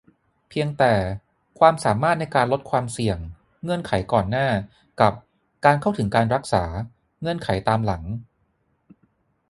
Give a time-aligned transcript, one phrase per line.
[0.49, 0.93] เพียงแต่
[1.59, 3.17] "ความสามารถในการลดความเสี่ยง"
[3.63, 4.47] เงื่อนไขก่อนหน้า
[5.01, 5.13] กับ
[5.65, 6.63] "การเข้าถึงการรักษา"
[7.21, 8.03] เงื่อนไขตามหลัง